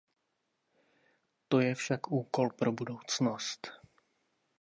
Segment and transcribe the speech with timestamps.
[1.49, 3.67] To je však úkol pro budoucnost.